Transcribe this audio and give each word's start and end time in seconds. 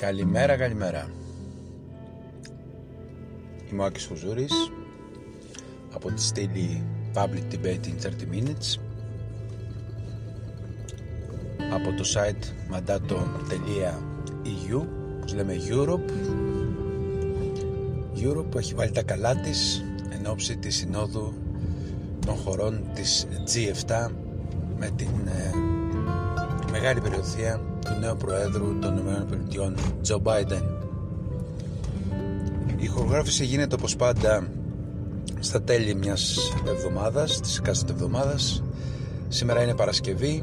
Καλημέρα, 0.00 0.56
καλημέρα. 0.56 1.08
Είμαι 3.72 3.82
ο 3.82 3.84
Άκης 3.84 4.04
Φουζούρης 4.04 4.52
από 5.94 6.12
τη 6.12 6.22
στήλη 6.22 6.84
Public 7.14 7.54
Debate 7.54 7.84
in 7.84 7.94
30 8.02 8.06
Minutes 8.32 8.78
από 11.72 11.92
το 11.96 12.04
site 12.14 12.44
mandato.eu 12.74 14.82
όπως 15.16 15.34
λέμε 15.34 15.56
Europe 15.68 16.10
Europe 18.22 18.46
που 18.50 18.58
έχει 18.58 18.74
βάλει 18.74 18.90
τα 18.90 19.02
καλά 19.02 19.36
της 19.36 19.84
εν 20.10 20.26
ώψη 20.26 20.56
της 20.56 20.76
συνόδου 20.76 21.34
των 22.26 22.34
χωρών 22.34 22.90
της 22.94 23.26
G7 23.54 24.08
με 24.78 24.90
την 24.96 25.08
ε, 25.26 25.50
μεγάλη 26.70 27.00
περιοδία 27.00 27.69
του 27.84 27.96
νέου 28.00 28.16
Προέδρου 28.16 28.78
των 28.78 28.96
ΗΠΑ, 28.96 29.74
Τζο 30.02 30.18
Μπάιντεν. 30.18 30.64
Η 32.76 32.84
ηχογράφηση 32.84 33.44
γίνεται 33.44 33.74
όπως 33.74 33.96
πάντα 33.96 34.48
στα 35.40 35.62
τέλη 35.62 35.94
μιας 35.94 36.52
εβδομάδας, 36.68 37.40
της 37.40 37.58
εκάστοτε 37.58 37.92
εβδομάδας. 37.92 38.62
Σήμερα 39.28 39.62
είναι 39.62 39.74
Παρασκευή, 39.74 40.42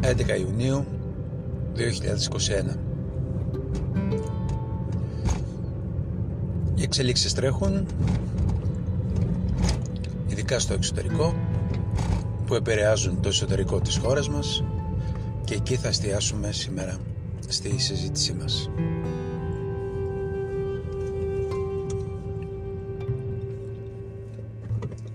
11 0.00 0.36
Ιουνίου 0.36 0.84
2021. 1.74 2.76
Οι 6.74 6.82
εξελίξεις 6.82 7.34
τρέχουν, 7.34 7.86
ειδικά 10.26 10.58
στο 10.58 10.74
εξωτερικό, 10.74 11.34
που 12.46 12.54
επηρεάζουν 12.54 13.20
το 13.20 13.28
εσωτερικό 13.28 13.80
της 13.80 13.96
χώρας 13.96 14.28
μας 14.28 14.64
και 15.52 15.58
εκεί 15.58 15.76
θα 15.76 15.88
εστιάσουμε 15.88 16.52
σήμερα 16.52 16.96
στη 17.48 17.78
συζήτησή 17.78 18.32
μας. 18.32 18.70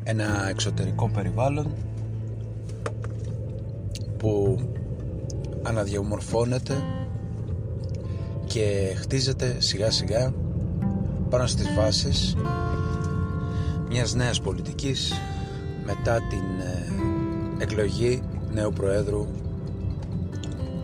Ένα 0.03 0.49
εξωτερικό 0.49 1.09
περιβάλλον 1.09 1.73
που 4.17 4.59
αναδιαμορφώνεται 5.63 6.73
και 8.45 8.94
χτίζεται 8.95 9.55
σιγά 9.59 9.91
σιγά 9.91 10.33
πάνω 11.29 11.47
στις 11.47 11.73
βάσεις 11.75 12.35
μιας 13.89 14.16
νέας 14.16 14.41
πολιτικής 14.41 15.13
μετά 15.85 16.16
την 16.29 16.59
ε, 16.59 17.63
εκλογή 17.63 18.22
νέου 18.51 18.73
Προέδρου 18.73 19.27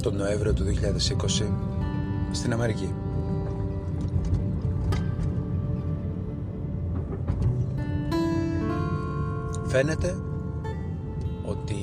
τον 0.03 0.15
Νοέμβριο 0.15 0.53
του 0.53 0.63
2020 0.63 1.47
στην 2.31 2.53
Αμερική. 2.53 2.93
Φαίνεται 9.67 10.15
ότι 11.45 11.73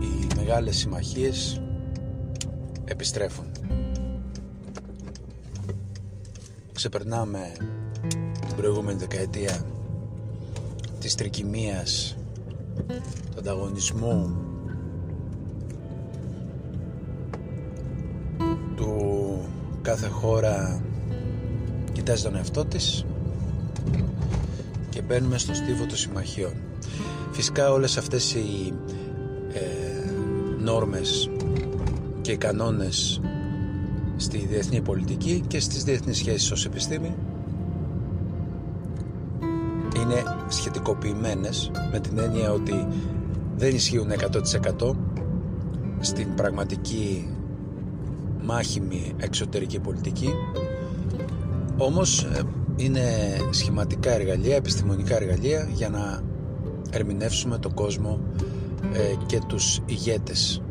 οι 0.00 0.26
μεγάλες 0.36 0.76
συμμαχίες 0.76 1.62
επιστρέφουν. 2.84 3.46
Ξεπερνάμε 6.72 7.52
την 8.46 8.56
προηγούμενη 8.56 8.98
δεκαετία 8.98 9.64
της 11.00 11.14
τρικυμίας, 11.14 12.16
του 12.86 13.38
ανταγωνισμού 13.38 14.36
κάθε 20.06 20.18
χώρα 20.18 20.80
κοιτάζει 21.92 22.22
τον 22.22 22.36
εαυτό 22.36 22.64
της 22.64 23.04
και 24.88 25.02
μπαίνουμε 25.02 25.38
στο 25.38 25.54
στίβο 25.54 25.86
των 25.86 25.96
συμμαχιών. 25.96 26.52
Φυσικά 27.30 27.72
όλες 27.72 27.96
αυτές 27.96 28.34
οι 28.34 28.72
ε, 29.52 29.60
νόρμες 30.58 31.30
και 32.20 32.32
οι 32.32 32.36
κανόνες 32.36 33.20
στη 34.16 34.38
διεθνή 34.38 34.80
πολιτική 34.80 35.44
και 35.46 35.60
στις 35.60 35.84
διεθνείς 35.84 36.16
σχέσεις 36.16 36.50
ως 36.50 36.64
επιστήμη 36.64 37.14
είναι 39.96 40.22
σχετικοποιημένες 40.48 41.70
με 41.92 42.00
την 42.00 42.18
έννοια 42.18 42.52
ότι 42.52 42.86
δεν 43.56 43.74
ισχύουν 43.74 44.10
100% 44.80 44.92
στην 46.00 46.34
πραγματική 46.34 47.35
μάχημη 48.46 49.12
εξωτερική 49.16 49.78
πολιτική 49.78 50.34
όμως 51.76 52.22
ε, 52.22 52.42
είναι 52.76 53.02
σχηματικά 53.50 54.10
εργαλεία, 54.10 54.56
επιστημονικά 54.56 55.16
εργαλεία 55.16 55.68
για 55.72 55.88
να 55.88 56.22
ερμηνεύσουμε 56.90 57.58
τον 57.58 57.74
κόσμο 57.74 58.20
ε, 58.92 59.14
και 59.26 59.40
τους 59.46 59.80
ηγέτες 59.86 60.62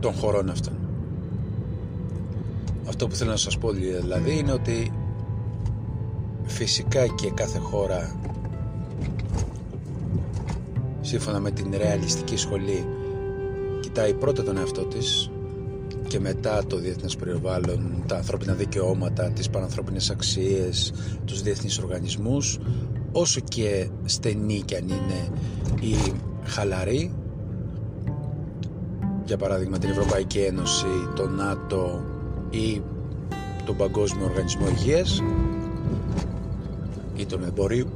των 0.00 0.12
χωρών 0.12 0.50
αυτών. 0.50 0.72
Αυτό 2.88 3.06
που 3.06 3.14
θέλω 3.14 3.30
να 3.30 3.36
σας 3.36 3.58
πω 3.58 3.70
δηλαδή 3.70 4.38
είναι 4.38 4.52
ότι 4.52 4.92
φυσικά 6.44 7.06
και 7.06 7.30
κάθε 7.30 7.58
χώρα 7.58 8.16
σύμφωνα 11.00 11.40
με 11.40 11.50
την 11.50 11.70
ρεαλιστική 11.76 12.36
σχολή 12.36 12.86
κοιτάει 13.80 14.14
πρώτα 14.14 14.42
τον 14.42 14.56
εαυτό 14.56 14.82
της 14.84 15.30
και 16.14 16.20
μετά 16.20 16.66
το 16.66 16.76
διεθνές 16.76 17.16
περιβάλλον, 17.16 18.02
τα 18.06 18.16
ανθρώπινα 18.16 18.52
δικαιώματα, 18.52 19.30
τις 19.30 19.50
πανανθρώπινες 19.50 20.10
αξίες, 20.10 20.92
τους 21.24 21.42
διεθνείς 21.42 21.78
οργανισμούς, 21.78 22.58
όσο 23.12 23.40
και 23.40 23.88
στενή 24.04 24.62
κι 24.64 24.76
αν 24.76 24.82
είναι 24.82 25.28
η 25.80 26.12
χαλαρή, 26.44 27.14
για 29.24 29.36
παράδειγμα 29.36 29.78
την 29.78 29.90
Ευρωπαϊκή 29.90 30.38
Ένωση, 30.38 30.86
το 31.16 31.28
ΝΑΤΟ 31.28 32.04
ή 32.50 32.82
τον 33.64 33.76
Παγκόσμιο 33.76 34.24
Οργανισμό 34.24 34.66
Υγείας 34.68 35.22
ή 37.16 37.26
τον 37.26 37.44
εμπορίου. 37.44 37.88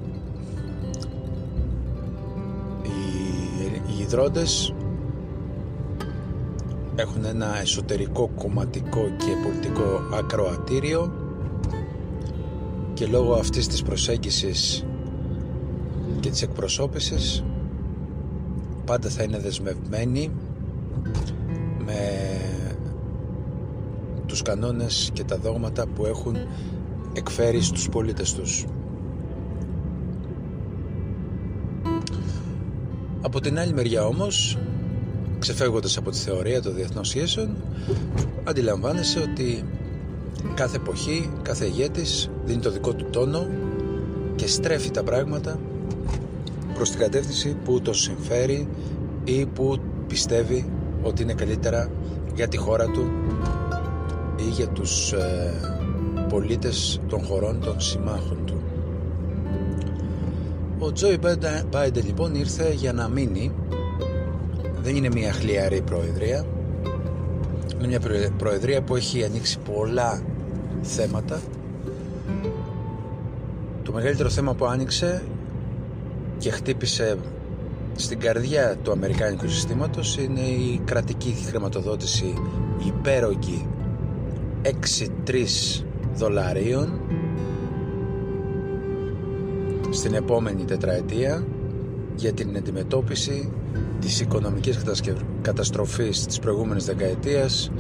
Οι, 2.82 4.00
οι 4.00 4.02
έχουν 7.00 7.25
ένα 7.25 7.60
εσωτερικό 7.60 8.28
κομματικό 8.28 9.00
και 9.16 9.32
πολιτικό 9.42 10.00
ακροατήριο 10.14 11.12
και 12.94 13.06
λόγω 13.06 13.34
αυτής 13.34 13.69
της 13.69 13.82
προσέγγισης 13.82 14.84
και 16.20 16.31
της 16.31 16.42
εκπροσώπησης 16.42 17.44
πάντα 18.84 19.08
θα 19.08 19.22
είναι 19.22 19.38
δεσμευμένοι 19.38 20.31
με 21.84 22.00
τους 24.26 24.42
κανόνες 24.42 25.10
και 25.12 25.25
τα 25.25 25.37
δόγματα 25.37 25.87
που 25.87 26.06
έχουν 26.06 26.37
εκφέρει 27.12 27.60
στους 27.60 27.88
πολίτες 27.88 28.34
τους. 28.34 28.64
Από 33.20 33.41
την 33.41 33.58
άλλη 33.58 33.72
μεριά 33.72 34.06
όμως 34.06 34.58
ξεφεύγοντας 35.38 35.97
από 35.97 36.10
τη 36.10 36.19
θεωρία 36.19 36.62
των 36.62 36.75
διεθνών 36.75 37.04
σχέσεων 37.04 37.56
αντιλαμβάνεσαι 38.44 39.21
ότι 39.21 39.65
κάθε 40.54 40.76
εποχή, 40.76 41.31
κάθε 41.43 41.65
ηγέτης 41.65 42.31
δίνει 42.44 42.60
το 42.60 42.71
δικό 42.71 42.94
του 42.94 43.06
τόνο 43.10 43.47
και 44.37 44.47
στρέφει 44.47 44.91
τα 44.91 45.03
πράγματα 45.03 45.59
προς 46.75 46.91
την 46.91 46.99
κατεύθυνση 46.99 47.56
που 47.65 47.81
το 47.81 47.93
συμφέρει 47.93 48.69
ή 49.25 49.47
που 49.47 49.81
πιστεύει 50.06 50.70
ότι 51.02 51.23
είναι 51.23 51.35
καλύτερα 51.35 51.91
για 52.34 52.49
τη 52.49 52.56
χώρα 52.56 52.87
του 52.87 53.11
ή 54.37 54.49
για 54.50 54.69
τους 54.69 55.12
ε, 55.12 55.52
πολίτες 56.29 57.00
των 57.08 57.25
χωρών 57.25 57.61
των 57.61 57.81
συμμάχων 57.81 58.38
του. 58.46 58.62
Ο 60.79 60.93
Τζόι 60.93 61.19
Μπάιντε 61.70 62.00
λοιπόν 62.00 62.34
ήρθε 62.34 62.73
για 62.73 62.93
να 62.93 63.08
μείνει 63.08 63.52
δεν 64.82 64.96
είναι 64.96 65.08
μια 65.12 65.32
χλιαρή 65.32 65.80
προεδρία. 65.80 66.46
Είναι 67.78 67.86
μια 67.86 68.00
προεδρία 68.38 68.82
που 68.82 68.96
έχει 68.96 69.25
ανοίξει 69.25 69.58
πολλά 69.58 70.22
θέματα. 70.82 71.40
Το 73.82 73.92
μεγαλύτερο 73.92 74.28
θέμα 74.28 74.54
που 74.54 74.64
άνοιξε 74.64 75.22
και 76.38 76.50
χτύπησε 76.50 77.19
στην 77.96 78.19
καρδιά 78.19 78.76
του 78.82 78.90
Αμερικάνικου 78.90 79.48
συστήματος 79.48 80.16
είναι 80.19 80.40
η 80.40 80.81
κρατική 80.84 81.36
χρηματοδότηση 81.46 82.34
η 82.78 82.86
υπέρογη 82.86 83.66
6-3 84.62 84.70
δολαρίων 86.14 87.00
στην 89.90 90.14
επόμενη 90.14 90.64
τετραετία 90.64 91.46
για 92.19 92.32
την 92.32 92.56
αντιμετώπιση 92.56 93.53
της 94.00 94.20
οικονομικής 94.20 94.79
καταστροφής 95.43 96.26
της 96.26 96.38
προηγούμενης 96.38 96.85
δεκαετίας 96.85 97.70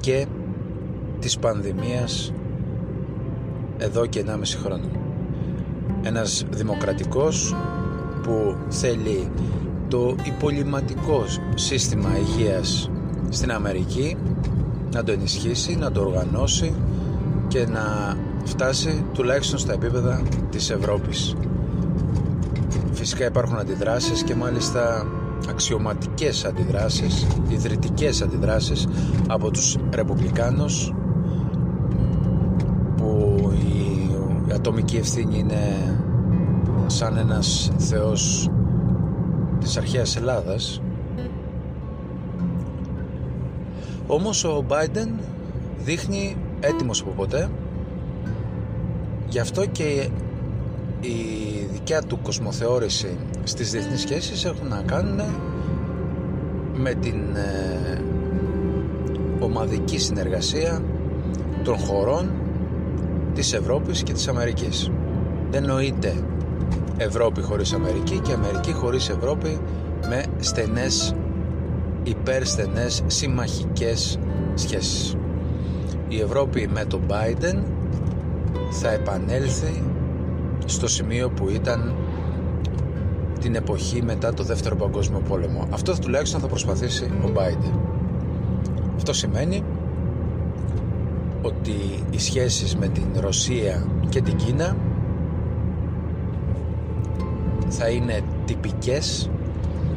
και 0.00 0.26
της 1.20 1.38
πανδημίας 1.38 2.32
εδώ 3.78 4.06
και 4.06 4.24
1,5 4.26 4.58
χρόνο. 4.62 4.84
Ένας 6.02 6.44
δημοκρατικός 6.50 7.56
που 8.22 8.56
θέλει 8.68 9.30
το 9.88 10.14
υπολοιματικό 10.24 11.24
σύστημα 11.54 12.08
υγείας 12.18 12.90
στην 13.28 13.50
Αμερική 13.52 14.16
να 14.92 15.04
το 15.04 15.12
ενισχύσει, 15.12 15.76
να 15.76 15.92
το 15.92 16.00
οργανώσει 16.00 16.74
και 17.48 17.66
να 17.66 18.16
φτάσει 18.44 19.04
τουλάχιστον 19.14 19.58
στα 19.58 19.72
επίπεδα 19.72 20.22
της 20.50 20.70
Ευρώπης. 20.70 21.34
Φυσικά 23.10 23.26
υπάρχουν 23.26 23.58
αντιδράσεις 23.58 24.22
και 24.22 24.34
μάλιστα 24.34 25.06
αξιωματικές 25.48 26.44
αντιδράσεις, 26.44 27.26
ιδρυτικές 27.48 28.22
αντιδράσεις 28.22 28.88
από 29.28 29.50
τους 29.50 29.76
Ρεπουμπλικάνους 29.94 30.94
που 32.96 33.38
η 34.48 34.52
ατομική 34.52 34.96
ευθύνη 34.96 35.38
είναι 35.38 35.94
σαν 36.86 37.16
ένας 37.16 37.70
θεός 37.78 38.50
της 39.60 39.76
αρχαίας 39.76 40.16
Ελλάδας. 40.16 40.82
Όμως 44.06 44.44
ο 44.44 44.64
Biden 44.68 45.08
δείχνει 45.84 46.36
έτοιμος 46.60 47.00
από 47.00 47.10
ποτέ. 47.10 47.50
Γι' 49.28 49.38
αυτό 49.38 49.66
και 49.66 50.10
η 51.00 51.14
δικιά 51.72 52.02
του 52.02 52.18
κοσμοθεώρηση 52.22 53.16
στις 53.44 53.70
διεθνείς 53.70 54.00
σχέσεις 54.00 54.44
έχουν 54.44 54.68
να 54.68 54.82
κάνουν 54.86 55.20
με 56.74 56.94
την 56.94 57.36
ε, 57.36 58.00
ομαδική 59.38 59.98
συνεργασία 59.98 60.82
των 61.64 61.76
χωρών 61.78 62.30
της 63.34 63.52
Ευρώπης 63.52 64.02
και 64.02 64.12
της 64.12 64.28
Αμερικής. 64.28 64.90
Δεν 65.50 65.64
νοείται 65.64 66.14
Ευρώπη 66.96 67.42
χωρίς 67.42 67.72
Αμερική 67.72 68.18
και 68.18 68.32
Αμερική 68.32 68.72
χωρίς 68.72 69.08
Ευρώπη 69.08 69.58
με 70.08 70.24
στενές 70.38 71.14
υπερστενές 72.02 73.02
συμμαχικές 73.06 74.18
σχέσεις. 74.54 75.16
Η 76.08 76.20
Ευρώπη 76.20 76.68
με 76.72 76.84
τον 76.84 77.00
Biden 77.08 77.58
θα 78.70 78.90
επανέλθει 78.92 79.82
στο 80.68 80.88
σημείο 80.88 81.30
που 81.30 81.48
ήταν 81.48 81.94
την 83.40 83.54
εποχή 83.54 84.02
μετά 84.02 84.34
το 84.34 84.42
δεύτερο 84.42 84.76
παγκόσμιο 84.76 85.20
πόλεμο. 85.28 85.68
Αυτό 85.70 85.98
τουλάχιστον 85.98 86.40
θα 86.40 86.46
προσπαθήσει 86.46 87.04
ο 87.04 87.30
Biden. 87.34 87.78
Αυτό 88.96 89.12
σημαίνει 89.12 89.62
ότι 91.42 92.04
οι 92.10 92.18
σχέσεις 92.18 92.76
με 92.76 92.88
την 92.88 93.04
Ρωσία 93.20 93.86
και 94.08 94.20
την 94.20 94.36
Κίνα 94.36 94.76
θα 97.68 97.88
είναι 97.88 98.20
τυπικές 98.44 99.30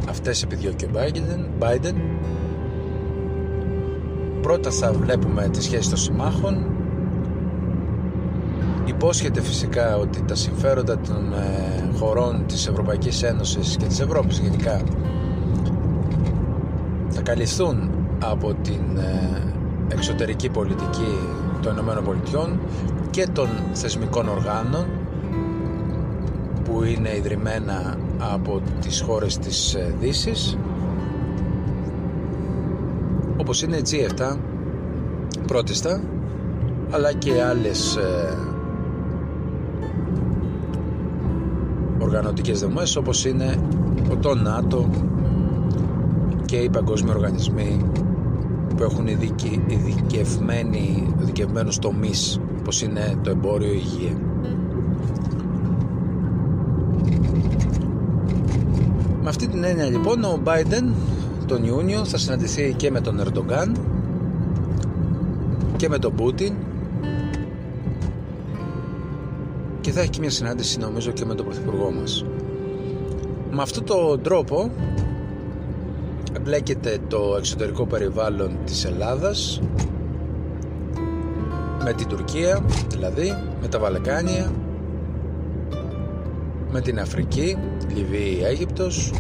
αυτές 0.09 0.43
επιδιώκει 0.43 0.85
ο 0.85 0.89
Biden 1.59 1.95
πρώτα 4.41 4.71
θα 4.71 4.91
βλέπουμε 4.93 5.49
τις 5.49 5.63
σχέσεις 5.63 5.89
των 5.89 5.97
συμμάχων 5.97 6.65
υπόσχεται 9.01 9.41
φυσικά 9.41 9.97
ότι 9.97 10.21
τα 10.21 10.35
συμφέροντα 10.35 10.97
των 10.97 11.33
ε, 11.33 11.97
χωρών 11.97 12.43
της 12.47 12.67
Ευρωπαϊκής 12.67 13.23
Ένωσης 13.23 13.75
και 13.77 13.85
της 13.85 13.99
Ευρώπης 13.99 14.37
γενικά 14.39 14.81
θα 17.09 17.21
καλυφθούν 17.21 17.89
από 18.23 18.53
την 18.53 18.97
ε, 18.97 19.53
εξωτερική 19.93 20.49
πολιτική 20.49 21.17
των 21.61 21.77
ΗΠΑ 21.77 22.49
και 23.09 23.27
των 23.33 23.47
θεσμικών 23.73 24.27
οργάνων 24.29 24.85
που 26.63 26.83
είναι 26.83 27.15
ιδρυμένα 27.15 27.97
από 28.33 28.61
τις 28.81 29.01
χώρες 29.01 29.37
της 29.37 29.73
ε, 29.73 29.93
Δύσης 29.99 30.57
όπως 33.37 33.61
είναι 33.61 33.81
G7 33.91 34.35
πρώτιστα 35.47 36.01
αλλά 36.91 37.13
και 37.13 37.41
άλλες 37.41 37.97
οργανωτικές 42.01 42.59
δομές 42.59 42.95
όπως 42.95 43.25
είναι 43.25 43.55
το 44.21 44.35
ΝΑΤΟ 44.35 44.89
και 46.45 46.55
οι 46.55 46.69
παγκόσμιοι 46.69 47.11
οργανισμοί 47.15 47.85
που 48.77 48.83
έχουν 48.83 49.07
ειδικευμένους 51.19 51.79
τομείς 51.79 52.39
όπως 52.59 52.81
είναι 52.81 53.17
το 53.23 53.29
εμπόριο 53.29 53.73
υγεία. 53.73 54.17
Με 59.21 59.29
αυτή 59.29 59.47
την 59.47 59.63
έννοια 59.63 59.85
λοιπόν 59.85 60.23
ο 60.23 60.39
Biden 60.43 60.93
τον 61.45 61.63
Ιούνιο 61.63 62.05
θα 62.05 62.17
συναντηθεί 62.17 62.73
και 62.77 62.91
με 62.91 63.01
τον 63.01 63.19
Ερντογκάν 63.19 63.75
και 65.75 65.89
με 65.89 65.97
τον 65.97 66.15
Πούτιν 66.15 66.53
και 69.91 69.97
θα 69.97 70.03
έχει 70.03 70.09
και 70.09 70.19
μια 70.19 70.29
συνάντηση 70.29 70.79
νομίζω 70.79 71.11
και 71.11 71.25
με 71.25 71.35
τον 71.35 71.45
Πρωθυπουργό 71.45 71.91
μας. 71.91 72.25
Με 73.51 73.61
αυτόν 73.61 73.85
τον 73.85 74.21
τρόπο 74.21 74.71
εμπλέκεται 76.35 76.97
το 77.07 77.35
εξωτερικό 77.37 77.85
περιβάλλον 77.85 78.57
της 78.65 78.85
Ελλάδας 78.85 79.61
με 81.83 81.93
την 81.93 82.07
Τουρκία 82.07 82.65
δηλαδή, 82.89 83.35
με 83.61 83.67
τα 83.67 83.79
Βαλκάνια 83.79 84.51
με 86.71 86.81
την 86.81 86.99
Αφρική, 86.99 87.57
Λιβύη, 87.95 88.39
Αίγυπτος 88.43 89.13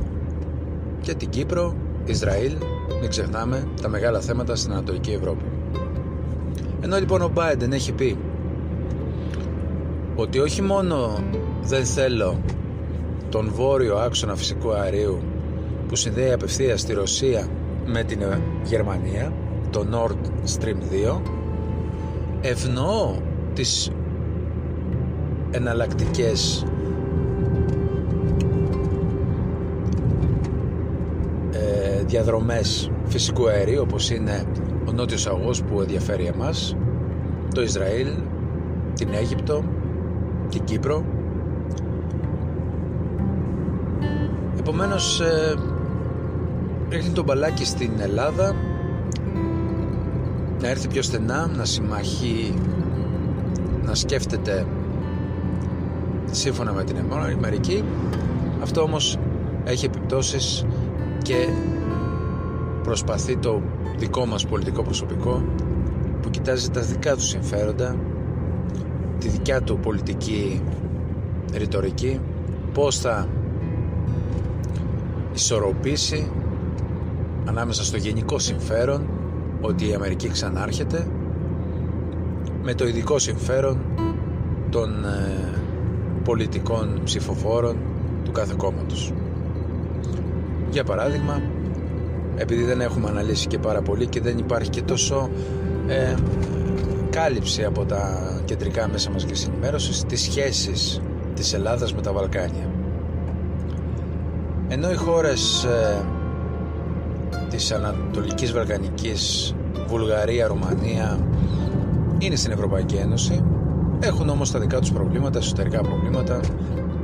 και 1.01 1.13
την 1.13 1.29
Κύπρο, 1.29 1.75
Ισραήλ, 2.05 2.53
μην 3.01 3.09
ξεχνάμε 3.09 3.67
τα 3.81 3.89
μεγάλα 3.89 4.19
θέματα 4.19 4.55
στην 4.55 4.71
Ανατολική 4.71 5.11
Ευρώπη. 5.11 5.45
Ενώ 6.81 6.97
λοιπόν 6.97 7.21
ο 7.21 7.31
Biden 7.35 7.71
έχει 7.71 7.91
πει 7.91 8.17
ότι 10.21 10.39
όχι 10.39 10.61
μόνο 10.61 11.23
δεν 11.61 11.85
θέλω 11.85 12.39
τον 13.29 13.51
βόρειο 13.53 13.97
άξονα 13.97 14.35
φυσικού 14.35 14.71
αερίου 14.73 15.19
που 15.87 15.95
συνδέει 15.95 16.31
απευθεία 16.31 16.75
τη 16.75 16.93
Ρωσία 16.93 17.47
με 17.85 18.03
την 18.03 18.19
Γερμανία, 18.63 19.33
το 19.69 19.85
Nord 19.91 20.49
Stream 20.59 20.77
2, 21.15 21.21
ευνοώ 22.41 23.15
τις 23.53 23.91
εναλλακτικές 25.51 26.65
διαδρομές 32.05 32.91
φυσικού 33.05 33.47
αερίου 33.49 33.81
όπως 33.81 34.09
είναι 34.09 34.43
ο 34.87 34.91
νότιος 34.91 35.27
αγός 35.27 35.63
που 35.63 35.81
ενδιαφέρει 35.81 36.25
εμάς 36.25 36.75
το 37.53 37.61
Ισραήλ, 37.61 38.07
την 38.93 39.13
Αίγυπτο, 39.13 39.63
την 40.51 40.63
Κύπρο. 40.63 41.05
Επομένως 44.59 45.19
ε, 45.19 45.55
ρίχνει 46.89 47.13
τον 47.13 47.23
μπαλάκι 47.23 47.65
στην 47.65 47.91
Ελλάδα. 47.99 48.55
Να 50.61 50.67
έρθει 50.67 50.87
πιο 50.87 51.01
στενά, 51.01 51.47
να 51.55 51.65
συμμαχεί 51.65 52.53
να 53.85 53.95
σκέφτεται 53.95 54.65
σύμφωνα 56.31 56.73
με 56.73 56.83
την 56.83 56.95
Αμερική 57.11 57.83
αυτό 58.61 58.81
όμως 58.81 59.17
έχει 59.63 59.85
επιπτώσεις 59.85 60.65
και 61.21 61.47
προσπαθεί 62.83 63.37
το 63.37 63.61
δικό 63.97 64.25
μας 64.25 64.45
πολιτικό 64.45 64.83
προσωπικό 64.83 65.43
που 66.21 66.29
κοιτάζει 66.29 66.69
τα 66.69 66.81
δικά 66.81 67.15
του 67.15 67.21
συμφέροντα 67.21 67.95
τη 69.21 69.27
δικιά 69.27 69.61
του 69.61 69.77
πολιτική 69.77 70.61
ρητορική 71.53 72.19
πώς 72.73 72.99
θα 72.99 73.27
ισορροπήσει 75.33 76.31
ανάμεσα 77.45 77.83
στο 77.83 77.97
γενικό 77.97 78.39
συμφέρον 78.39 79.07
ότι 79.61 79.89
η 79.89 79.93
Αμερική 79.93 80.27
ξανάρχεται 80.29 81.07
με 82.63 82.73
το 82.73 82.87
ειδικό 82.87 83.19
συμφέρον 83.19 83.77
των 84.69 85.05
ε, 85.05 85.49
πολιτικών 86.23 87.01
ψηφοφόρων 87.03 87.77
του 88.23 88.31
κάθε 88.31 88.53
κόμματος. 88.57 89.13
Για 90.69 90.83
παράδειγμα, 90.83 91.41
επειδή 92.35 92.63
δεν 92.63 92.81
έχουμε 92.81 93.09
αναλύσει 93.09 93.47
και 93.47 93.57
πάρα 93.57 93.81
πολύ 93.81 94.07
και 94.07 94.21
δεν 94.21 94.37
υπάρχει 94.37 94.69
και 94.69 94.81
τόσο 94.81 95.29
ε, 95.87 96.13
κάλυψη 97.11 97.63
από 97.63 97.85
τα 97.85 98.31
κεντρικά 98.45 98.87
μέσα 98.87 99.09
μας 99.11 99.25
και 99.25 99.35
συνημέρωση 99.35 100.05
τις 100.05 100.21
σχέσεις 100.21 101.01
της 101.33 101.53
Ελλάδας 101.53 101.93
με 101.93 102.01
τα 102.01 102.11
Βαλκάνια. 102.11 102.69
Ενώ 104.67 104.91
οι 104.91 104.95
χώρες 104.95 105.63
ε, 105.63 106.05
της 107.49 107.71
Ανατολικής 107.71 108.51
Βαλκανικής, 108.51 109.55
Βουλγαρία, 109.87 110.47
Ρουμανία 110.47 111.19
είναι 112.19 112.35
στην 112.35 112.51
Ευρωπαϊκή 112.51 112.95
Ένωση 112.95 113.43
Έχουν 114.03 114.29
όμως 114.29 114.51
τα 114.51 114.59
δικά 114.59 114.79
τους 114.79 114.91
προβλήματα, 114.91 115.39
εσωτερικά 115.39 115.81
προβλήματα 115.81 116.39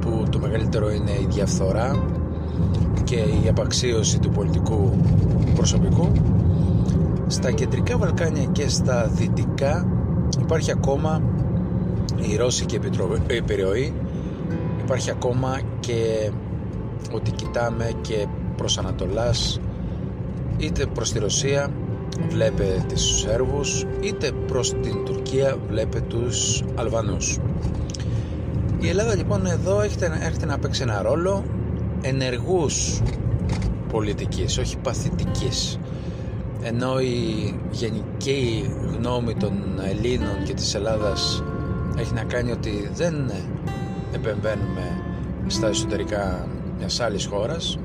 που 0.01 0.23
το 0.29 0.39
μεγαλύτερο 0.39 0.91
είναι 0.91 1.11
η 1.11 1.27
διαφθορά 1.29 2.03
και 3.03 3.15
η 3.15 3.47
απαξίωση 3.49 4.19
του 4.19 4.29
πολιτικού 4.29 4.91
προσωπικού. 5.55 6.11
Στα 7.27 7.51
κεντρικά 7.51 7.97
Βαλκάνια 7.97 8.43
και 8.43 8.69
στα 8.69 9.09
δυτικά 9.13 9.87
υπάρχει 10.41 10.71
ακόμα 10.71 11.21
η 12.31 12.35
Ρώσικη 12.35 12.79
επιρροή, 13.27 13.93
υπάρχει 14.83 15.09
ακόμα 15.09 15.59
και 15.79 16.31
ότι 17.13 17.31
κοιτάμε 17.31 17.91
και 18.01 18.27
προς 18.57 18.77
Ανατολάς 18.77 19.59
είτε 20.57 20.85
προς 20.85 21.11
τη 21.11 21.19
Ρωσία 21.19 21.69
βλέπε 22.29 22.85
τις 22.87 23.01
Σέρβους 23.01 23.85
είτε 24.01 24.31
προς 24.47 24.69
την 24.69 25.05
Τουρκία 25.05 25.57
βλέπε 25.67 26.01
τους 26.01 26.63
Αλβανούς. 26.75 27.39
Η 28.79 28.89
Ελλάδα 28.89 29.15
λοιπόν 29.15 29.45
εδώ 29.45 29.81
έρχεται, 29.81 30.45
να 30.45 30.57
παίξει 30.57 30.81
ένα 30.81 31.01
ρόλο 31.01 31.43
ενεργούς 32.01 33.01
πολιτικής 33.91 34.57
όχι 34.57 34.77
παθητικής 34.77 35.79
ενώ 36.67 36.99
η 36.99 37.53
γενική 37.71 38.71
γνώμη 38.93 39.33
των 39.33 39.53
Ελλήνων 39.89 40.43
και 40.43 40.53
της 40.53 40.75
Ελλάδας 40.75 41.43
έχει 41.97 42.13
να 42.13 42.23
κάνει 42.23 42.51
ότι 42.51 42.89
δεν 42.93 43.31
επεμβαίνουμε 44.13 45.03
στα 45.47 45.67
εσωτερικά 45.67 46.47
μιας 46.77 46.99
άλλης 46.99 47.25
χώρας 47.25 47.79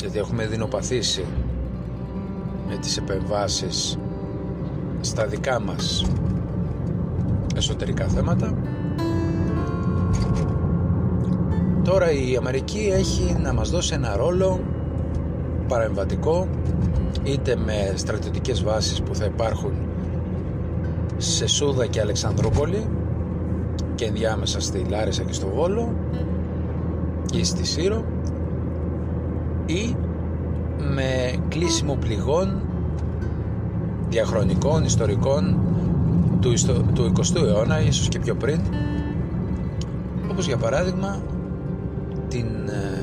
γιατί 0.00 0.18
έχουμε 0.18 0.46
δεινοπαθήσει 0.46 1.24
με 2.68 2.76
τις 2.76 2.96
επεμβάσεις 2.96 3.98
στα 5.00 5.26
δικά 5.26 5.60
μας 5.60 6.04
εσωτερικά 7.56 8.06
θέματα. 8.08 8.54
Τώρα 11.84 12.10
η 12.12 12.36
Αμερική 12.36 12.90
έχει 12.92 13.36
να 13.42 13.52
μας 13.52 13.70
δώσει 13.70 13.94
ένα 13.94 14.16
ρόλο 14.16 14.60
παρεμβατικό 15.68 16.48
είτε 17.24 17.56
με 17.56 17.92
στρατιωτικές 17.94 18.62
βάσεις 18.62 19.02
που 19.02 19.14
θα 19.14 19.24
υπάρχουν 19.24 19.72
σε 21.16 21.46
Σούδα 21.46 21.86
και 21.86 22.00
Αλεξανδρούπολη 22.00 22.86
και 23.94 24.04
ενδιάμεσα 24.04 24.60
στη 24.60 24.84
Λάρισα 24.88 25.22
και 25.22 25.32
στο 25.32 25.46
Βόλο 25.48 25.94
ή 27.32 27.44
στη 27.44 27.64
Σύρο 27.66 28.04
ή 29.66 29.96
με 30.94 31.34
κλείσιμο 31.48 31.96
πληγών 32.00 32.60
διαχρονικών, 34.08 34.84
ιστορικών 34.84 35.58
του, 36.40 36.52
του 36.94 37.12
20ου 37.16 37.46
αιώνα, 37.46 37.80
ίσως 37.80 38.08
και 38.08 38.18
πιο 38.18 38.34
πριν 38.34 38.60
όπως 40.30 40.46
για 40.46 40.56
παράδειγμα 40.56 41.22
την 42.28 42.46
ε, 42.68 42.93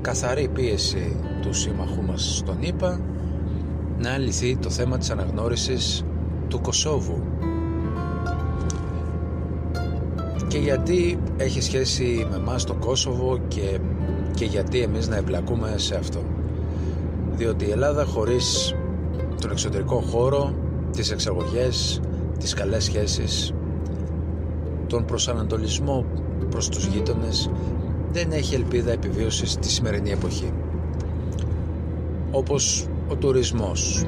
καθαρή 0.00 0.48
πίεση 0.48 1.16
του 1.42 1.52
σύμμαχού 1.52 2.02
μας 2.02 2.36
στον 2.36 2.56
ΙΠΑ 2.60 3.00
να 3.98 4.18
λυθεί 4.18 4.56
το 4.56 4.70
θέμα 4.70 4.98
της 4.98 5.10
αναγνώρισης 5.10 6.04
του 6.48 6.60
Κωσόβου. 6.60 7.22
Και 10.48 10.58
γιατί 10.58 11.18
έχει 11.36 11.60
σχέση 11.60 12.26
με 12.30 12.38
μας 12.38 12.64
το 12.64 12.74
Κόσοβο 12.74 13.38
και, 13.48 13.78
και 14.34 14.44
γιατί 14.44 14.80
εμείς 14.80 15.08
να 15.08 15.16
εμπλακούμε 15.16 15.74
σε 15.76 15.94
αυτό. 15.94 16.20
Διότι 17.36 17.64
η 17.64 17.70
Ελλάδα 17.70 18.04
χωρίς 18.04 18.74
τον 19.40 19.50
εξωτερικό 19.50 20.00
χώρο 20.00 20.54
τις 20.92 21.10
εξαγωγές, 21.10 22.00
τις 22.38 22.54
καλές 22.54 22.84
σχέσεις 22.84 23.52
τον 24.86 25.04
προσανατολισμό 25.04 26.04
προς 26.50 26.68
τους 26.68 26.84
γείτονες 26.86 27.50
δεν 28.12 28.32
έχει 28.32 28.54
ελπίδα 28.54 28.90
επιβίωσης 28.92 29.50
στη 29.52 29.68
σημερινή 29.68 30.10
εποχή 30.10 30.52
όπως 32.30 32.86
ο 33.08 33.14
τουρισμός 33.16 34.04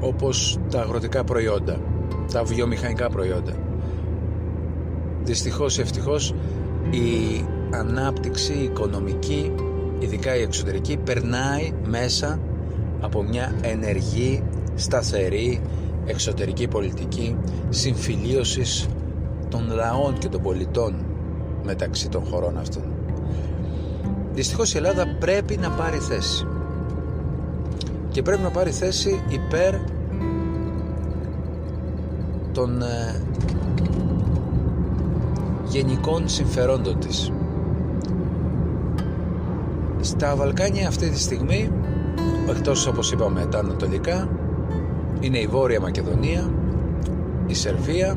όπως 0.00 0.58
τα 0.70 0.80
αγροτικά 0.80 1.24
προϊόντα 1.24 1.80
τα 2.32 2.44
βιομηχανικά 2.44 3.08
προϊόντα 3.08 3.52
δυστυχώς 5.22 5.78
ή 5.78 5.80
ευτυχώς 5.80 6.34
η 6.90 7.44
ανάπτυξη 7.70 8.52
οικονομική 8.52 9.52
ειδικά 9.98 10.36
η 10.36 10.42
εξωτερική 10.42 10.96
περνάει 10.96 11.72
μέσα 11.84 12.40
από 13.00 13.22
μια 13.22 13.54
ενεργή 13.62 14.42
σταθερή 14.74 15.60
εξωτερική 16.06 16.68
πολιτική 16.68 17.36
συμφιλίωσης 17.68 18.86
των 19.48 19.70
λαών 19.74 20.18
και 20.18 20.28
των 20.28 20.42
πολιτών 20.42 20.94
μεταξύ 21.64 22.08
των 22.08 22.24
χωρών 22.24 22.58
αυτών. 22.58 22.82
Δυστυχώς 24.34 24.74
η 24.74 24.76
Ελλάδα 24.76 25.06
πρέπει 25.18 25.56
να 25.56 25.70
πάρει 25.70 25.98
θέση 25.98 26.46
και 28.08 28.22
πρέπει 28.22 28.42
να 28.42 28.50
πάρει 28.50 28.70
θέση 28.70 29.22
υπέρ 29.28 29.74
των 32.52 32.82
ε, 32.82 33.20
γενικών 35.68 36.28
συμφερόντων 36.28 36.98
της. 36.98 37.32
Στα 40.00 40.36
Βαλκάνια 40.36 40.88
αυτή 40.88 41.08
τη 41.10 41.18
στιγμή, 41.18 41.70
εκτός 42.48 42.86
όπως 42.86 43.12
είπαμε 43.12 43.46
τα 43.50 43.58
ανατολικά, 43.58 44.28
είναι 45.20 45.38
η 45.38 45.46
Βόρεια 45.46 45.80
Μακεδονία, 45.80 46.50
η 47.46 47.54
Σερβία 47.54 48.16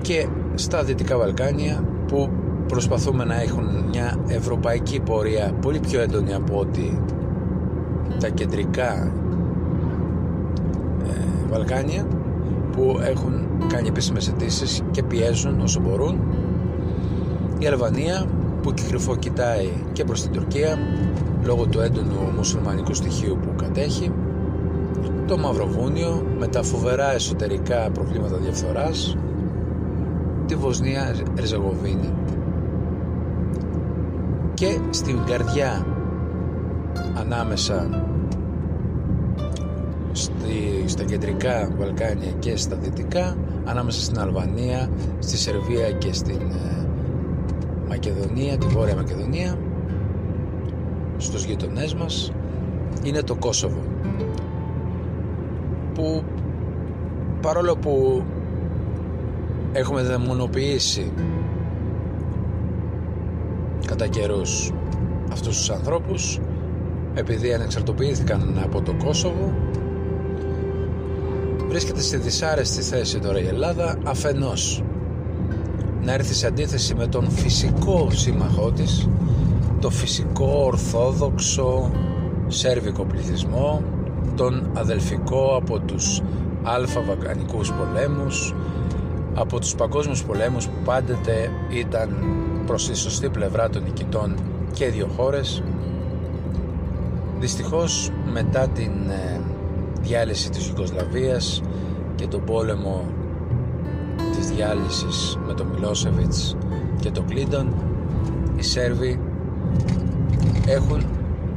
και 0.00 0.26
στα 0.54 0.82
Δυτικά 0.84 1.18
Βαλκάνια 1.18 1.84
που 2.06 2.30
προσπαθούμε 2.68 3.24
να 3.24 3.40
έχουν 3.40 3.84
μια 3.90 4.16
ευρωπαϊκή 4.28 5.00
πορεία 5.00 5.52
πολύ 5.60 5.78
πιο 5.78 6.00
έντονη 6.00 6.34
από 6.34 6.58
ότι 6.58 7.02
τα 8.20 8.28
κεντρικά 8.28 9.12
ε, 11.06 11.50
Βαλκάνια 11.50 12.06
που 12.72 12.98
έχουν 13.02 13.46
κάνει 13.66 13.88
επίσημες 13.88 14.28
αιτήσεις 14.28 14.82
και 14.90 15.02
πιέζουν 15.02 15.60
όσο 15.60 15.80
μπορούν. 15.80 16.20
Η 17.58 17.66
Αλβανία 17.66 18.26
που 18.62 18.74
κοιτάει 19.18 19.68
και 19.92 20.04
προς 20.04 20.22
την 20.22 20.32
Τουρκία 20.32 20.78
λόγω 21.44 21.66
του 21.66 21.80
έντονου 21.80 22.32
μουσουλμανικού 22.36 22.94
στοιχείου 22.94 23.38
που 23.42 23.48
κατέχει. 23.56 24.12
Το 25.26 25.38
Μαυροβούνιο 25.38 26.26
με 26.38 26.46
τα 26.46 26.62
φοβερά 26.62 27.14
εσωτερικά 27.14 27.90
προβλήματα 27.90 28.36
διαφθοράς. 28.36 29.16
Τη 30.46 30.54
Βοσνία 30.54 31.14
Ριζεγοβίνη 31.36 32.12
και 34.58 34.78
στην 34.90 35.24
καρδιά 35.24 35.86
ανάμεσα 37.14 38.04
στη, 40.12 40.84
στα 40.86 41.04
κεντρικά 41.04 41.70
Βαλκάνια 41.78 42.30
και 42.38 42.56
στα 42.56 42.76
δυτικά 42.76 43.36
ανάμεσα 43.64 44.00
στην 44.02 44.18
Αλβανία, 44.18 44.90
στη 45.18 45.36
Σερβία 45.36 45.90
και 45.90 46.12
στην 46.12 46.40
ε, 46.40 46.86
Μακεδονία, 47.88 48.58
τη 48.58 48.66
Βόρεια 48.66 48.94
Μακεδονία 48.94 49.58
στους 51.16 51.44
γειτονές 51.44 51.94
μας 51.94 52.32
είναι 53.02 53.22
το 53.22 53.34
Κόσοβο 53.34 53.82
που 55.94 56.22
παρόλο 57.40 57.76
που 57.76 58.24
έχουμε 59.72 60.02
δαιμονοποιήσει 60.02 61.12
κατά 63.88 64.06
καιρούς 64.06 64.72
αυτούς 65.32 65.56
τους 65.56 65.70
ανθρώπους 65.70 66.40
επειδή 67.14 67.54
ανεξαρτοποιήθηκαν 67.54 68.60
από 68.64 68.82
το 68.82 68.94
Κόσοβο 69.04 69.52
βρίσκεται 71.68 72.00
στη 72.00 72.16
δυσάρεστη 72.16 72.82
θέση 72.82 73.18
τώρα 73.18 73.40
η 73.40 73.46
Ελλάδα 73.46 73.98
αφενός 74.04 74.82
να 76.02 76.12
έρθει 76.12 76.34
σε 76.34 76.46
αντίθεση 76.46 76.94
με 76.94 77.06
τον 77.06 77.30
φυσικό 77.30 78.08
σύμμαχό 78.10 78.72
της 78.72 79.08
το 79.80 79.90
φυσικό 79.90 80.62
ορθόδοξο 80.64 81.90
σέρβικο 82.46 83.04
πληθυσμό 83.04 83.82
τον 84.36 84.70
αδελφικό 84.74 85.56
από 85.56 85.78
τους 85.78 86.22
αλφα 86.62 87.00
βακανικούς 87.00 87.72
πολέμους 87.72 88.54
από 89.34 89.60
τους 89.60 89.74
παγκόσμιους 89.74 90.24
πολέμους 90.24 90.66
που 90.66 90.76
πάντοτε 90.84 91.50
ήταν 91.70 92.16
προς 92.68 92.88
τη 92.88 92.96
σωστή 92.96 93.28
πλευρά 93.28 93.68
των 93.68 93.82
νικητών 93.82 94.34
και 94.72 94.88
δύο 94.88 95.08
χώρες. 95.16 95.62
Δυστυχώς 97.40 98.10
μετά 98.32 98.68
την 98.68 98.92
ε, 99.10 99.40
διάλυση 100.00 100.50
της 100.50 100.68
Ιουγκοσλαβίας 100.68 101.62
και 102.14 102.26
τον 102.26 102.44
πόλεμο 102.44 103.04
της 104.36 104.50
διάλυσης 104.50 105.38
με 105.46 105.54
τον 105.54 105.66
Μιλόσεβιτς 105.66 106.56
και 107.00 107.10
τον 107.10 107.26
Κλίντον 107.26 107.74
οι 108.56 108.62
Σέρβοι 108.62 109.20
έχουν 110.66 111.02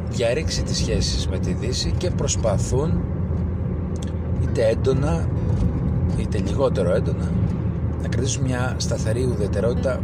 διαρρήξει 0.10 0.64
τις 0.64 0.78
σχέσεις 0.78 1.28
με 1.28 1.40
τη 1.40 1.54
Δύση 1.54 1.94
και 1.98 2.10
προσπαθούν 2.10 3.02
είτε 4.44 4.68
έντονα 4.68 5.28
είτε 6.18 6.38
λιγότερο 6.38 6.96
έντονα 6.96 7.32
να 8.02 8.08
κρατήσουν 8.08 8.44
μια 8.44 8.76
σταθερή 8.78 9.24
ουδετερότητα 9.24 10.00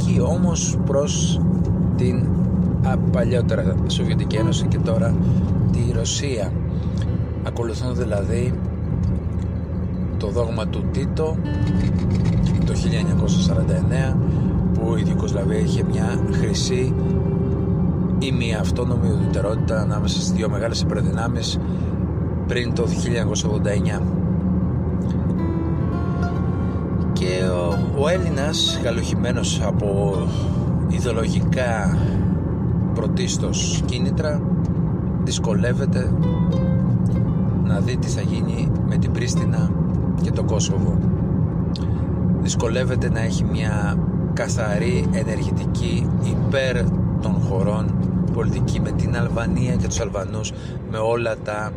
φιλική 0.00 0.20
όμως 0.20 0.78
προς 0.86 1.40
την 1.96 2.26
παλιότερα 3.12 3.76
Σοβιετική 3.86 4.36
Ένωση 4.36 4.66
και 4.66 4.78
τώρα 4.78 5.14
τη 5.72 5.92
Ρωσία. 5.92 6.52
Ακολουθούν 7.46 7.94
δηλαδή 7.96 8.58
το 10.16 10.28
δόγμα 10.28 10.66
του 10.66 10.84
Τίτο 10.92 11.36
το 12.66 12.72
1949 14.12 14.16
που 14.74 14.96
η 14.96 15.04
Ιουκοσλαβία 15.08 15.58
είχε 15.58 15.84
μια 15.90 16.24
χρυσή 16.32 16.94
ή 18.18 18.32
μια 18.32 18.60
αυτόνομη 18.60 19.08
ουδετερότητα 19.08 19.80
ανάμεσα 19.80 20.20
στις 20.20 20.32
δύο 20.32 20.48
μεγάλες 20.48 20.80
υπερδυνάμεις 20.80 21.58
πριν 22.46 22.74
το 22.74 22.86
1989 23.98 24.19
ο, 27.42 27.78
ο 27.98 28.08
Έλληνας 28.08 28.80
καλοχημένος 28.82 29.60
από 29.64 30.16
ιδεολογικά 30.88 31.98
πρωτίστως 32.94 33.82
κίνητρα 33.86 34.40
δυσκολεύεται 35.24 36.12
να 37.64 37.80
δει 37.80 37.96
τι 37.96 38.08
θα 38.08 38.20
γίνει 38.20 38.70
με 38.86 38.96
την 38.96 39.12
Πρίστινα 39.12 39.70
και 40.22 40.30
το 40.30 40.42
Κόσοβο. 40.42 40.98
Δυσκολεύεται 42.40 43.10
να 43.10 43.20
έχει 43.20 43.44
μια 43.44 43.98
καθαρή 44.32 45.08
ενεργητική 45.12 46.08
υπέρ 46.24 46.82
των 47.22 47.40
χωρών 47.48 47.94
πολιτική 48.32 48.80
με 48.80 48.90
την 48.90 49.16
Αλβανία 49.16 49.74
και 49.74 49.86
τους 49.86 50.00
Αλβανούς 50.00 50.52
με 50.90 50.98
όλα 50.98 51.36
τα 51.44 51.72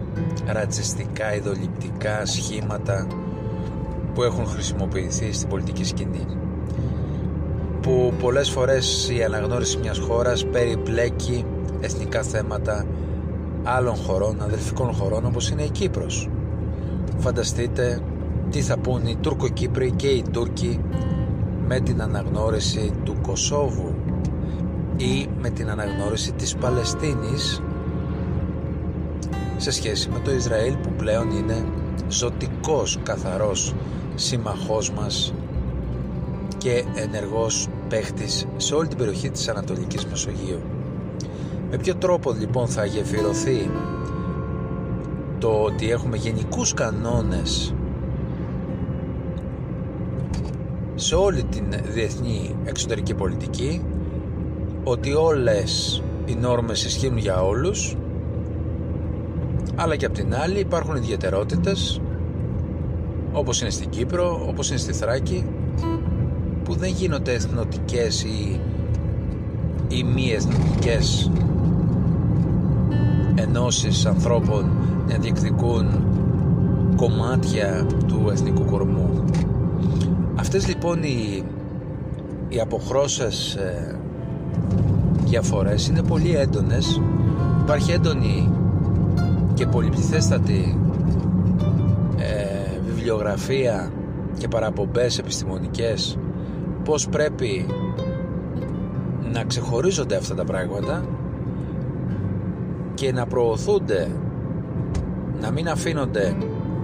ρατσιστικά, 0.46 1.36
ιδοληπτικά 1.36 2.26
σχήματα 2.26 3.08
που 4.14 4.24
έχουν 4.24 4.46
χρησιμοποιηθεί 4.46 5.34
στην 5.34 5.50
πολιτική 5.50 5.84
σκηνή 5.84 6.26
που 7.84 8.14
πολλές 8.20 8.50
φορές 8.50 9.10
η 9.10 9.24
αναγνώριση 9.24 9.78
μιας 9.78 10.00
χώρας 10.00 10.46
περιπλέκει 10.46 11.46
εθνικά 11.80 12.24
θέματα 12.24 12.86
άλλων 13.64 13.96
χωρών, 13.96 14.42
αδελφικών 14.42 14.94
χωρών 14.94 15.26
όπως 15.26 15.50
είναι 15.50 15.64
η 15.64 15.70
Κύπρος. 15.70 16.30
Φανταστείτε 17.18 18.02
τι 18.50 18.62
θα 18.62 18.78
πούν 18.78 19.08
οι 19.08 19.16
Τούρκο-Κύπροι 19.22 19.92
και 19.92 20.08
οι 20.08 20.24
Τούρκοι 20.32 20.80
με 21.68 21.80
την 21.80 22.02
αναγνώριση 22.02 22.92
του 23.04 23.16
Κωσόβου 23.22 23.94
ή 24.98 25.28
με 25.42 25.50
την 25.50 25.70
αναγνώριση 25.70 26.32
της 26.32 26.56
Παλαιστίνης 26.56 27.62
σε 29.58 29.72
σχέση 29.72 30.10
με 30.10 30.20
το 30.20 30.32
Ισραήλ 30.32 30.76
που 30.76 30.90
πλέον 30.98 31.32
είναι 31.32 31.66
ζωτικός 32.08 33.00
καθαρός 33.04 33.74
σύμμαχός 34.16 34.92
μας 34.92 35.34
και 36.58 36.84
ενεργός 36.96 37.68
παίχτης 37.90 38.48
σε 38.58 38.76
όλη 38.76 38.88
την 38.88 38.98
περιοχή 38.98 39.30
της 39.30 39.48
Ανατολικής 39.50 40.06
Μεσογείου. 40.06 40.60
Με 41.72 41.78
ποιο 41.78 41.96
τρόπο 41.96 42.32
λοιπόν 42.32 42.68
θα 42.68 42.86
γεφυρωθεί 42.86 43.70
το 45.40 45.50
ότι 45.50 45.90
έχουμε 45.92 46.18
γενικούς 46.18 46.74
κανόνες 46.74 47.74
σε 50.96 51.16
όλη 51.16 51.44
την 51.44 51.66
διεθνή 51.94 52.56
εξωτερική 52.64 53.14
πολιτική 53.14 53.82
ότι 54.84 55.14
όλες 55.14 56.04
οι 56.26 56.36
νόρμες 56.36 56.84
ισχύουν 56.86 57.18
για 57.18 57.44
όλους 57.44 57.96
αλλά 59.76 59.96
και 59.96 60.06
απ' 60.06 60.14
την 60.14 60.36
άλλη 60.36 60.60
υπάρχουν 60.60 60.96
ιδιαιτερότητες 60.96 62.02
όπως 63.34 63.62
είναι 63.62 63.70
στην 63.70 63.90
Κύπρο, 63.90 64.46
όπως 64.48 64.70
είναι 64.70 64.80
στη 64.80 64.94
Θράκη 64.94 65.46
που 66.64 66.76
δεν 66.76 66.90
γίνονται 66.90 67.34
εθνοτικές 67.34 68.24
ή, 68.24 68.60
ή 69.88 70.04
μη 70.04 70.32
εθνοτικές 70.32 71.32
ενώσεις 73.36 74.06
ανθρώπων 74.06 74.72
να 75.08 75.18
διεκδικούν 75.18 75.88
κομμάτια 76.96 77.86
του 78.08 78.30
εθνικού 78.32 78.66
κορμού. 78.66 79.24
Αυτές 80.36 80.68
λοιπόν 80.68 81.04
οι, 81.04 81.44
οι 82.50 82.60
αποχρώσεις 82.60 83.54
ε, 83.56 84.00
διαφορές 85.26 85.88
είναι 85.88 86.02
πολύ 86.04 86.36
έντονες. 86.36 87.02
Υπάρχει 87.62 87.92
έντονη 87.92 88.50
και 89.54 89.66
πολυπληθέστατη 89.68 90.78
ε, 90.92 90.93
βιβλιογραφία 93.04 93.92
και 94.38 94.48
παραπομπές 94.48 95.18
επιστημονικές 95.18 96.18
πώς 96.84 97.10
πρέπει 97.10 97.66
να 99.34 99.44
ξεχωρίζονται 99.44 100.16
αυτά 100.16 100.36
τα 100.36 100.44
πράγματα 100.44 101.06
και 102.94 103.12
να 103.12 103.26
προωθούνται 103.26 104.08
να 105.42 105.52
μην 105.52 105.70
αφήνονται 105.70 106.36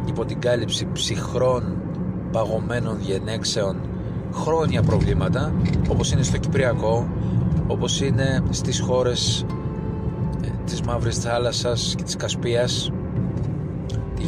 υπό 0.05 0.25
την 0.25 0.39
κάλυψη 0.39 0.87
ψυχρών 0.93 1.63
παγωμένων 2.31 2.97
διενέξεων 2.97 3.75
χρόνια 4.33 4.81
προβλήματα 4.81 5.53
όπως 5.89 6.11
είναι 6.11 6.23
στο 6.23 6.37
Κυπριακό 6.37 7.07
όπως 7.67 8.01
είναι 8.01 8.43
στις 8.49 8.79
χώρες 8.79 9.45
ε, 10.43 10.47
της 10.65 10.81
Μαύρης 10.81 11.17
Θάλασσας 11.17 11.93
και 11.97 12.03
της 12.03 12.15
Κασπίας. 12.15 12.91
τη 12.91 12.98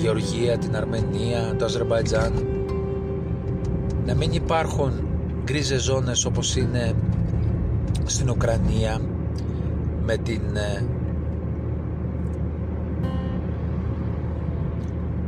Γεωργία, 0.02 0.58
την 0.58 0.76
Αρμενία, 0.76 1.56
το 1.58 1.66
Αζερμπαϊτζάν 1.66 2.34
να 4.06 4.16
μην 4.16 4.32
υπάρχουν 4.32 4.92
γκρίζες 5.44 5.82
ζώνες 5.84 6.26
όπως 6.26 6.56
είναι 6.56 6.94
στην 8.06 8.30
Ουκρανία 8.30 9.02
με 10.06 10.18
την 10.18 10.42
ε, 10.56 10.84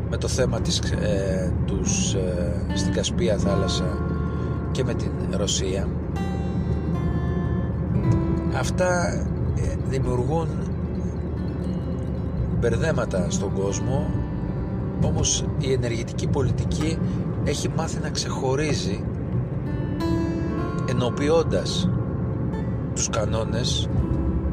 με 0.09 0.17
το 0.17 0.27
θέμα 0.27 0.61
της, 0.61 0.79
ε, 0.79 1.53
τους, 1.65 2.13
ε, 2.13 2.65
στην 2.73 2.93
Κασπία 2.93 3.37
θάλασσα 3.37 3.97
και 4.71 4.83
με 4.83 4.93
την 4.93 5.11
Ρωσία. 5.31 5.87
Αυτά 8.57 9.13
ε, 9.55 9.75
δημιουργούν 9.89 10.47
μπερδέματα 12.59 13.29
στον 13.29 13.53
κόσμο 13.53 14.22
όμως 15.03 15.45
η 15.59 15.71
ενεργητική 15.71 16.27
πολιτική 16.27 16.97
έχει 17.43 17.69
μάθει 17.75 17.99
να 18.01 18.09
ξεχωρίζει 18.09 19.03
ενοποιώντας 20.89 21.89
τους 22.95 23.09
κανόνες 23.09 23.89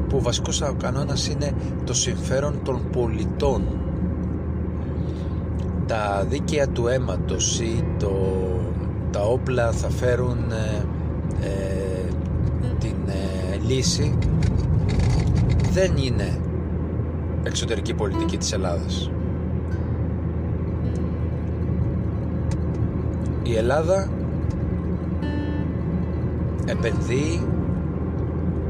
που 0.07 0.17
ο 0.17 0.21
βασικός 0.21 0.63
κανόνας 0.77 1.27
είναι 1.27 1.51
το 1.85 1.93
συμφέρον 1.93 2.59
των 2.63 2.89
πολιτών 2.91 3.63
τα 5.85 6.25
δίκαια 6.29 6.67
του 6.67 6.87
αίματος 6.87 7.59
ή 7.59 7.85
το, 7.99 8.11
τα 9.11 9.21
όπλα 9.21 9.71
θα 9.71 9.89
φέρουν 9.89 10.37
ε, 10.51 10.85
ε, 11.45 12.09
την 12.79 12.95
ε, 13.07 13.57
λύση 13.67 14.17
δεν 15.71 15.97
είναι 15.97 16.39
εξωτερική 17.43 17.93
πολιτική 17.93 18.37
της 18.37 18.51
Ελλάδας. 18.51 19.11
Η 23.51 23.55
Ελλάδα 23.55 24.09
επενδύει 26.65 27.41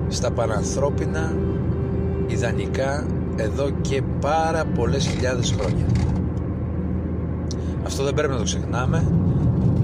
στα 0.08 0.32
πανανθρώπινα 0.32 1.34
ιδανικά 2.28 3.06
εδώ 3.36 3.70
και 3.82 4.02
πάρα 4.22 4.65
πολλές 4.65 5.08
χιλιάδες 5.08 5.56
χρόνια. 5.60 5.86
Αυτό 7.86 8.04
δεν 8.04 8.13
πρέπει 8.13 8.32
να 8.32 8.38
το 8.38 8.44
ξεχνάμε. 8.44 9.12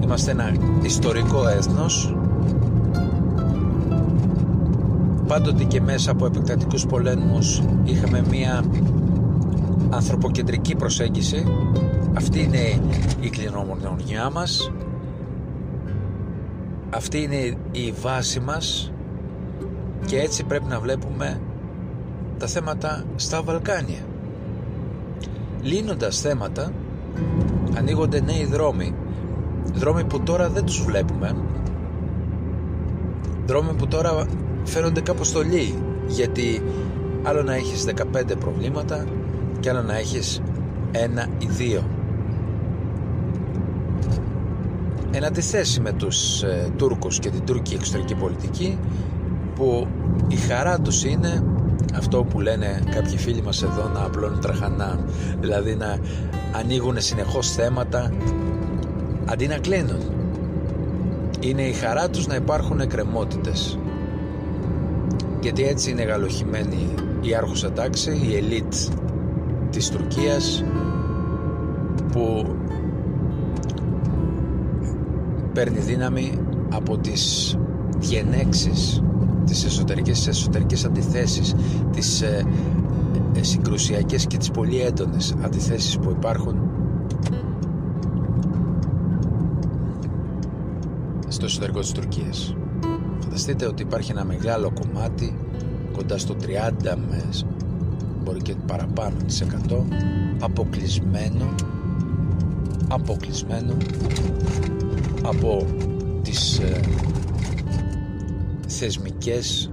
Είμαστε 0.03 0.31
ένα 0.31 0.51
ιστορικό 0.81 1.47
έθνος 1.47 2.15
πάντοτε 5.27 5.63
και 5.63 5.81
μέσα 5.81 6.11
από 6.11 6.25
επεκτατικούς 6.25 6.85
πολέμους 6.85 7.61
είχαμε 7.83 8.23
μία 8.29 8.63
ανθρωποκεντρική 9.89 10.75
προσέγγιση 10.75 11.45
αυτή 12.17 12.41
είναι 12.41 12.81
η 13.19 13.29
κληρονομιά 13.29 14.29
μας 14.33 14.71
αυτή 16.97 17.21
είναι 17.21 17.57
η 17.71 17.93
βάση 18.01 18.39
μας 18.39 18.91
και 20.05 20.19
έτσι 20.19 20.43
πρέπει 20.43 20.65
να 20.67 20.79
βλέπουμε 20.79 21.41
τα 22.37 22.47
θέματα 22.47 23.03
στα 23.15 23.41
Βαλκάνια. 23.41 23.99
Λύνοντας 25.61 26.21
θέματα 26.21 26.71
ανοίγονται 27.77 28.21
νέοι 28.21 28.45
δρόμοι. 28.45 28.93
Δρόμοι 29.73 30.03
που 30.03 30.19
τώρα 30.19 30.49
δεν 30.49 30.65
τους 30.65 30.83
βλέπουμε. 30.83 31.35
Δρόμοι 33.45 33.73
που 33.73 33.87
τώρα 33.87 34.25
φαίνονται 34.63 35.01
κάπως 35.01 35.27
στολοί 35.27 35.75
γιατί 36.07 36.63
άλλο 37.23 37.43
να 37.43 37.55
έχεις 37.55 37.85
15 37.85 38.37
προβλήματα 38.39 39.05
και 39.59 39.69
άλλο 39.69 39.81
να 39.81 39.97
έχεις 39.97 40.41
ένα 40.91 41.27
ή 41.37 41.45
δύο 41.45 41.83
εν 45.17 45.25
αντιθέσει 45.25 45.79
με 45.81 45.91
τους 45.91 46.43
ε, 46.43 46.71
Τούρκους 46.77 47.19
και 47.19 47.29
την 47.29 47.45
τουρκική 47.45 47.75
εξωτερική 47.75 48.15
πολιτική 48.15 48.79
που 49.55 49.87
η 50.27 50.35
χαρά 50.35 50.79
τους 50.79 51.03
είναι 51.03 51.43
αυτό 51.95 52.23
που 52.23 52.39
λένε 52.39 52.83
κάποιοι 52.91 53.17
φίλοι 53.17 53.41
μας 53.41 53.63
εδώ 53.63 53.89
να 53.93 54.03
απλώνουν 54.03 54.39
τραχανά. 54.39 54.99
Δηλαδή 55.39 55.75
να 55.75 55.97
ανοίγουν 56.51 57.01
συνεχώς 57.01 57.51
θέματα 57.51 58.13
αντί 59.25 59.47
να 59.47 59.57
κλείνουν 59.57 60.01
είναι 61.39 61.61
η 61.61 61.73
χαρά 61.73 62.09
τους 62.09 62.27
να 62.27 62.35
υπάρχουν 62.35 62.79
εκκρεμότητες. 62.79 63.79
Γιατί 65.41 65.63
έτσι 65.67 65.91
είναι 65.91 66.03
γαλοχημένη 66.03 66.93
η 67.21 67.35
άρχουσα 67.35 67.71
τάξη 67.71 68.27
η 68.29 68.35
ελίτ 68.35 68.73
της 69.69 69.89
Τουρκίας 69.89 70.63
που 72.11 72.55
παίρνει 75.57 75.79
δύναμη 75.79 76.39
από 76.73 76.97
τις 76.97 77.57
διενέξεις 77.97 79.01
τις 79.45 79.65
εσωτερικές, 79.65 80.27
εσωτερικές 80.27 80.85
αντιθέσεις 80.85 81.55
τις 81.91 82.21
ε, 82.21 82.45
ε, 83.33 83.43
συγκρουσιακές 83.43 84.27
και 84.27 84.37
τις 84.37 84.51
πολύ 84.51 84.81
έντονες 84.81 85.35
αντιθέσεις 85.43 85.97
που 85.97 86.09
υπάρχουν. 86.09 86.55
Στο 91.27 91.45
εσωτερικό 91.45 91.79
της 91.79 91.91
Τουρκίας. 91.91 92.55
Φανταστείτε 93.23 93.65
ότι 93.65 93.81
υπάρχει 93.81 94.11
ένα 94.11 94.25
μεγάλο 94.25 94.71
κομμάτι 94.81 95.35
κοντά 95.93 96.17
στο 96.17 96.35
30 96.41 96.95
με 97.09 97.23
μπορεί 98.23 98.41
και 98.41 98.55
παραπάνω 98.67 99.15
της 99.25 99.43
100 99.69 99.75
αποκλεισμένο 100.39 101.55
αποκλεισμένο 102.87 103.73
από 105.27 105.65
τις 106.21 106.59
ε, 106.59 106.79
θεσμικές 108.67 109.71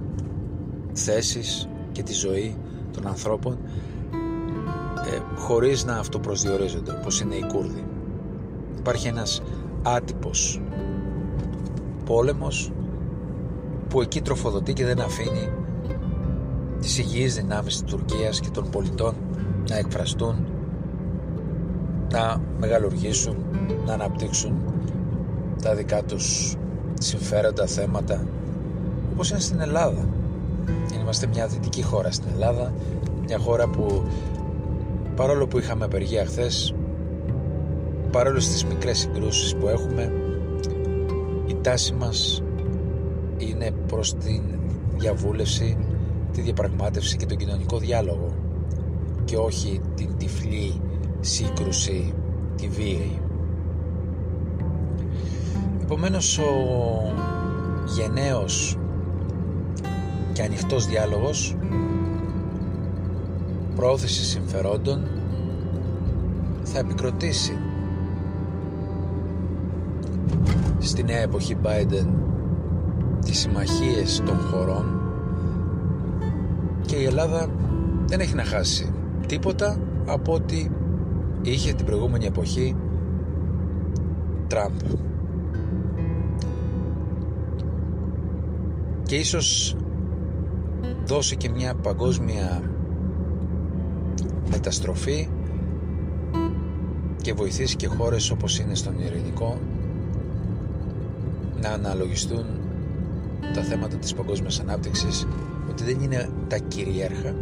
θέσεις 0.93 1.69
και 1.91 2.03
τη 2.03 2.13
ζωή 2.13 2.55
των 2.91 3.07
ανθρώπων 3.07 3.57
ε, 5.13 5.39
χωρίς 5.39 5.85
να 5.85 5.97
αυτοπροσδιορίζονται 5.97 6.91
όπως 6.91 7.19
είναι 7.19 7.35
οι 7.35 7.45
Κούρδοι. 7.53 7.83
Υπάρχει 8.77 9.07
ένας 9.07 9.41
άτυπος 9.83 10.61
πόλεμος 12.05 12.71
που 13.87 14.01
εκεί 14.01 14.21
τροφοδοτεί 14.21 14.73
και 14.73 14.85
δεν 14.85 15.01
αφήνει 15.01 15.49
τις 16.79 16.97
υγιείς 16.97 17.35
δυνάμεις 17.35 17.81
της 17.81 17.91
Τουρκίας 17.91 18.39
και 18.39 18.49
των 18.49 18.69
πολιτών 18.69 19.15
να 19.69 19.77
εκφραστούν 19.77 20.45
να 22.11 22.41
μεγαλουργήσουν 22.59 23.35
να 23.85 23.93
αναπτύξουν 23.93 24.74
τα 25.65 25.75
δικά 25.75 26.03
τους 26.03 26.55
συμφέροντα, 26.99 27.65
θέματα 27.65 28.27
όπως 29.11 29.29
είναι 29.29 29.39
στην 29.39 29.59
Ελλάδα. 29.59 30.07
Είμαστε 30.99 31.27
μια 31.27 31.47
δυτική 31.47 31.83
χώρα 31.83 32.11
στην 32.11 32.29
Ελλάδα 32.33 32.73
μια 33.25 33.37
χώρα 33.37 33.67
που 33.67 34.03
παρόλο 35.15 35.47
που 35.47 35.57
είχαμε 35.57 35.85
απεργία 35.85 36.25
χθες, 36.25 36.73
παρόλο 38.11 38.39
στις 38.39 38.65
μικρές 38.65 38.97
συγκρούσεις 38.97 39.55
που 39.55 39.67
έχουμε 39.67 40.11
η 41.47 41.55
τάση 41.61 41.93
μας 41.93 42.43
είναι 43.37 43.71
προς 43.87 44.13
την 44.13 44.41
διαβούλευση 44.97 45.77
τη 46.31 46.41
διαπραγμάτευση 46.41 47.17
και 47.17 47.25
τον 47.25 47.37
κοινωνικό 47.37 47.77
διάλογο 47.77 48.27
και 49.25 49.37
όχι 49.37 49.81
την 49.95 50.17
τυφλή 50.17 50.81
σύγκρουση 51.19 52.13
τη 52.55 52.67
βίαιη 52.67 53.19
επομένως 55.85 56.37
ο 56.37 57.13
γενναίος 57.85 58.77
και 60.33 60.41
ανοιχτός 60.41 60.85
διάλογος 60.85 61.55
πρόθεση 63.75 64.23
συμφερόντων 64.25 65.07
θα 66.63 66.79
επικροτήσει 66.79 67.57
στη 70.79 71.03
νέα 71.03 71.21
εποχή 71.21 71.57
Biden 71.63 72.07
τις 73.25 73.39
συμμαχίες 73.39 74.21
των 74.25 74.37
χωρών 74.37 75.01
και 76.85 76.95
η 76.95 77.05
Ελλάδα 77.05 77.47
δεν 78.05 78.19
έχει 78.19 78.35
να 78.35 78.43
χάσει 78.43 78.93
τίποτα 79.27 79.77
από 80.05 80.33
ότι 80.33 80.71
είχε 81.41 81.73
την 81.73 81.85
προηγούμενη 81.85 82.25
εποχή 82.25 82.75
Τραμπ 84.47 84.73
και 89.05 89.15
ίσως 89.15 89.75
δώσει 91.05 91.35
και 91.35 91.49
μια 91.49 91.75
παγκόσμια 91.75 92.61
μεταστροφή 94.49 95.29
και 97.21 97.33
βοηθήσει 97.33 97.75
και 97.75 97.87
χώρες 97.87 98.31
όπως 98.31 98.59
είναι 98.59 98.75
στον 98.75 98.99
Ειρηνικό 98.99 99.59
να 101.61 101.69
αναλογιστούν 101.69 102.45
τα 103.53 103.61
θέματα 103.61 103.95
της 103.95 104.13
παγκόσμιας 104.13 104.59
ανάπτυξης 104.59 105.27
ότι 105.69 105.83
δεν 105.83 105.99
είναι 106.01 106.29
τα 106.47 106.57
κυρίαρχα. 106.57 107.35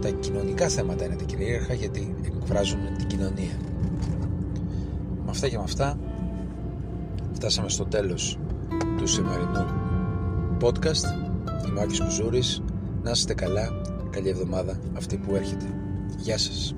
Τα 0.00 0.10
κοινωνικά 0.10 0.68
θέματα 0.68 1.04
είναι 1.04 1.16
τα 1.16 1.24
κυρίαρχα 1.24 1.74
γιατί 1.74 2.14
εκφράζουν 2.24 2.80
την 2.98 3.06
κοινωνία. 3.06 3.56
Με 5.24 5.30
αυτά 5.30 5.48
και 5.48 5.56
με 5.56 5.62
αυτά 5.62 5.98
φτάσαμε 7.32 7.68
στο 7.68 7.84
τέλος 7.84 8.38
του 8.98 9.06
σημερινού 9.06 9.79
podcast 10.60 11.04
Είμαι 11.68 11.80
ο 11.80 11.82
Άκης 11.82 12.00
Κουζούρης. 12.00 12.62
Να 13.02 13.10
είστε 13.10 13.34
καλά. 13.34 13.82
Καλή 14.10 14.28
εβδομάδα 14.28 14.80
αυτή 14.96 15.16
που 15.16 15.34
έρχεται. 15.34 15.64
Γεια 16.16 16.38
σας. 16.38 16.74